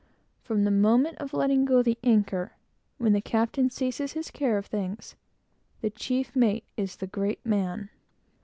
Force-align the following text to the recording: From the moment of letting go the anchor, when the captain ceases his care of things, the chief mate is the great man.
From 0.41 0.63
the 0.63 0.71
moment 0.71 1.19
of 1.19 1.31
letting 1.31 1.63
go 1.63 1.83
the 1.83 1.95
anchor, 2.03 2.53
when 2.97 3.13
the 3.13 3.21
captain 3.21 3.69
ceases 3.69 4.13
his 4.13 4.31
care 4.31 4.57
of 4.57 4.65
things, 4.65 5.13
the 5.81 5.91
chief 5.91 6.35
mate 6.35 6.63
is 6.75 6.95
the 6.95 7.05
great 7.05 7.45
man. 7.45 7.91